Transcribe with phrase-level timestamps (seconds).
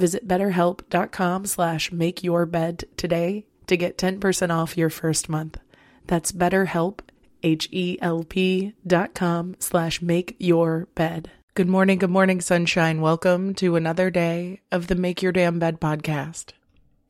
[0.00, 5.58] Visit betterhelp.com slash make your bed today to get 10% off your first month.
[6.06, 7.00] That's betterhelp,
[7.42, 11.30] H-E-L-P dot com slash make your bed.
[11.52, 13.02] Good morning, good morning, sunshine.
[13.02, 16.52] Welcome to another day of the Make Your Damn Bed podcast.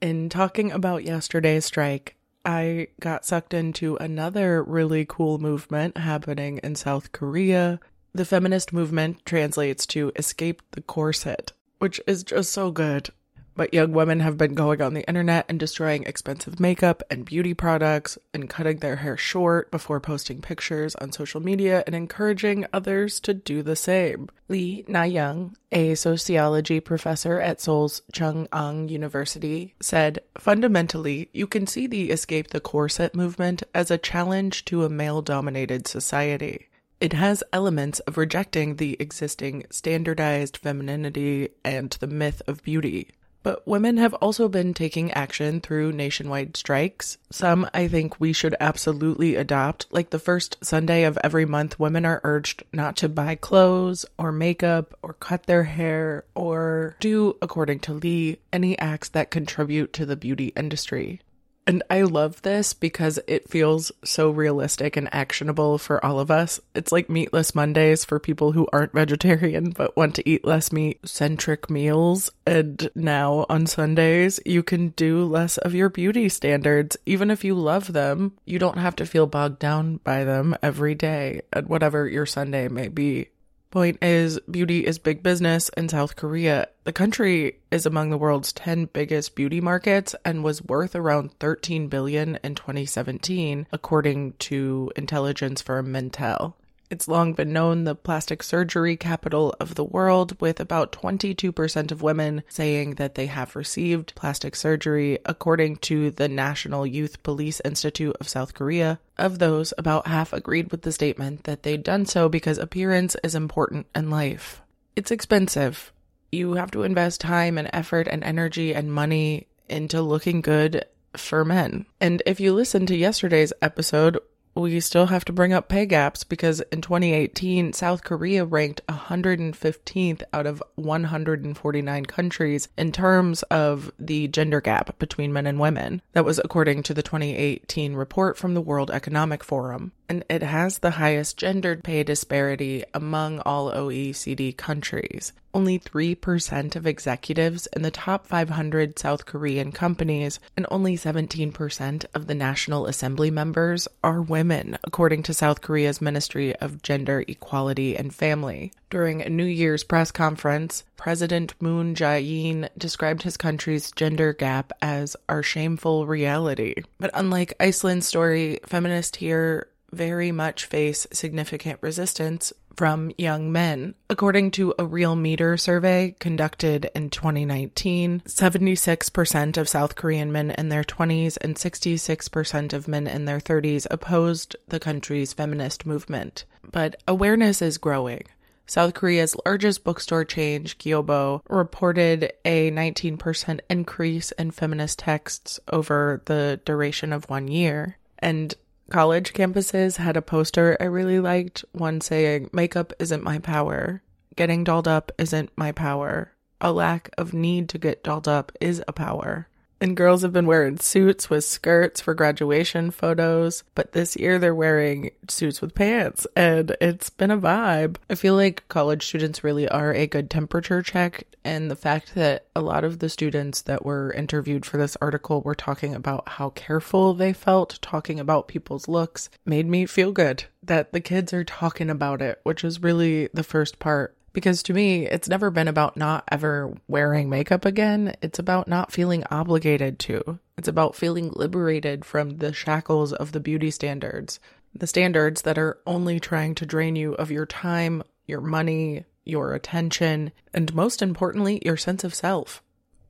[0.01, 6.75] In talking about yesterday's strike, I got sucked into another really cool movement happening in
[6.75, 7.79] South Korea.
[8.12, 13.11] The feminist movement translates to escape the corset which is just so good.
[13.57, 17.53] But young women have been going on the internet and destroying expensive makeup and beauty
[17.53, 23.21] products and cutting their hair short before posting pictures on social media and encouraging others
[23.21, 24.31] to do the same.
[24.49, 32.11] Lee Na-young, a sociology professor at Seoul's Chung-Ang University, said, Fundamentally, you can see the
[32.11, 36.69] escape the corset movement as a challenge to a male dominated society.
[37.00, 43.09] It has elements of rejecting the existing standardized femininity and the myth of beauty.
[43.43, 47.16] But women have also been taking action through nationwide strikes.
[47.31, 49.87] Some I think we should absolutely adopt.
[49.91, 54.31] Like the first Sunday of every month, women are urged not to buy clothes or
[54.31, 60.05] makeup or cut their hair or do, according to Lee, any acts that contribute to
[60.05, 61.22] the beauty industry.
[61.70, 66.58] And I love this because it feels so realistic and actionable for all of us.
[66.75, 70.98] It's like meatless Mondays for people who aren't vegetarian but want to eat less meat
[71.04, 72.28] centric meals.
[72.44, 76.97] And now on Sundays, you can do less of your beauty standards.
[77.06, 80.97] Even if you love them, you don't have to feel bogged down by them every
[80.97, 83.28] day at whatever your Sunday may be.
[83.70, 86.66] Point is, beauty is big business in South Korea.
[86.82, 91.86] The country is among the world's 10 biggest beauty markets and was worth around 13
[91.86, 96.54] billion in 2017, according to intelligence firm Mintel.
[96.91, 102.03] It's long been known the plastic surgery capital of the world, with about 22% of
[102.03, 108.17] women saying that they have received plastic surgery, according to the National Youth Policy Institute
[108.21, 108.99] of South Korea.
[109.17, 113.37] Of those, about half agreed with the statement that they'd done so because appearance is
[113.37, 114.61] important in life.
[114.97, 115.93] It's expensive.
[116.33, 120.84] You have to invest time and effort and energy and money into looking good
[121.17, 121.87] for men.
[122.00, 124.19] And if you listen to yesterday's episode,
[124.55, 130.22] we still have to bring up pay gaps because in 2018, South Korea ranked 115th
[130.33, 136.02] out of 149 countries in terms of the gender gap between men and women.
[136.12, 139.93] That was according to the 2018 report from the World Economic Forum.
[140.08, 145.32] And it has the highest gendered pay disparity among all OECD countries.
[145.52, 152.26] Only 3% of executives in the top 500 South Korean companies and only 17% of
[152.26, 158.14] the National Assembly members are women, according to South Korea's Ministry of Gender Equality and
[158.14, 158.73] Family.
[158.91, 165.17] During a New Year's press conference, President Moon Jae-in described his country's gender gap as
[165.29, 166.75] our shameful reality.
[166.99, 173.94] But unlike Iceland's story, feminists here very much face significant resistance from young men.
[174.08, 180.69] According to a Real Meter survey conducted in 2019, 76% of South Korean men in
[180.69, 186.44] their 20s and 66% of men in their 30s opposed the country's feminist movement.
[186.70, 188.25] But awareness is growing.
[188.66, 196.60] South Korea's largest bookstore chain, Kyobo, reported a 19% increase in feminist texts over the
[196.64, 197.98] duration of one year.
[198.20, 198.54] And
[198.90, 204.02] college campuses had a poster I really liked, one saying, Makeup isn't my power.
[204.37, 206.32] Getting dolled up isn't my power.
[206.60, 209.48] A lack of need to get dolled up is a power.
[209.82, 214.55] And girls have been wearing suits with skirts for graduation photos, but this year they're
[214.55, 217.97] wearing suits with pants, and it's been a vibe.
[218.11, 222.44] I feel like college students really are a good temperature check, and the fact that
[222.55, 226.50] a lot of the students that were interviewed for this article were talking about how
[226.50, 231.43] careful they felt talking about people's looks made me feel good that the kids are
[231.43, 235.69] talking about it, which is really the first part because to me, it's never been
[235.69, 238.15] about not ever wearing makeup again.
[238.23, 240.38] It's about not feeling obligated to.
[240.56, 244.41] It's about feeling liberated from the shackles of the beauty standards,
[244.75, 249.55] the standards that are only trying to drain you of your time, your money, your
[249.55, 252.62] attention, and most importantly, your sense of self.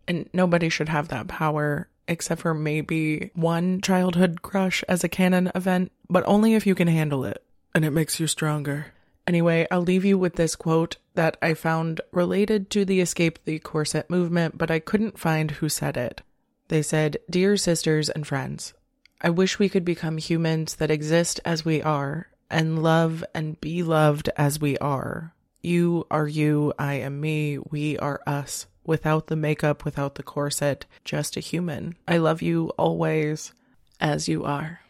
[0.09, 5.53] And nobody should have that power except for maybe one childhood crush as a canon
[5.55, 7.45] event, but only if you can handle it
[7.75, 8.87] and it makes you stronger.
[9.31, 13.61] Anyway, I'll leave you with this quote that I found related to the Escape the
[13.61, 16.23] Corset movement, but I couldn't find who said it.
[16.67, 18.75] They said, Dear sisters and friends,
[19.21, 23.85] I wish we could become humans that exist as we are and love and be
[23.85, 25.33] loved as we are.
[25.63, 28.67] You are you, I am me, we are us.
[28.85, 31.95] Without the makeup, without the corset, just a human.
[32.09, 33.53] I love you always
[34.01, 34.81] as you are.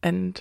[0.00, 0.40] And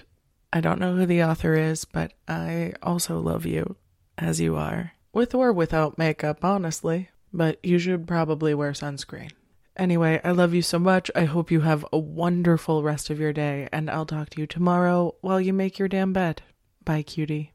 [0.54, 3.76] I don't know who the author is, but I also love you
[4.18, 4.94] as you are.
[5.14, 7.10] With or without makeup, honestly.
[7.34, 9.32] But you should probably wear sunscreen.
[9.76, 11.12] Anyway, I love you so much.
[11.16, 14.48] I hope you have a wonderful rest of your day, and I'll talk to you
[14.48, 16.42] tomorrow while you make your damn bed.
[16.84, 17.54] Bye, cutie.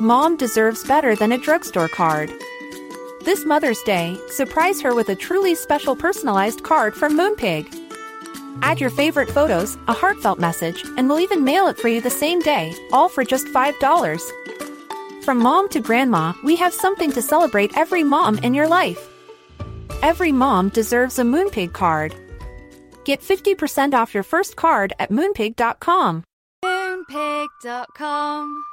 [0.00, 2.30] Mom deserves better than a drugstore card.
[3.24, 7.85] This Mother's Day, surprise her with a truly special personalized card from Moonpig.
[8.62, 12.10] Add your favorite photos, a heartfelt message, and we'll even mail it for you the
[12.10, 15.24] same day, all for just $5.
[15.24, 19.08] From mom to grandma, we have something to celebrate every mom in your life.
[20.02, 22.14] Every mom deserves a Moonpig card.
[23.04, 26.24] Get 50% off your first card at moonpig.com.
[26.64, 28.64] Moonpig.com.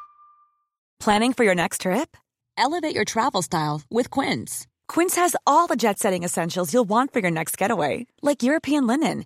[0.99, 2.15] Planning for your next trip?
[2.57, 4.67] Elevate your travel style with Quince.
[4.87, 8.85] Quince has all the jet setting essentials you'll want for your next getaway, like European
[8.85, 9.25] linen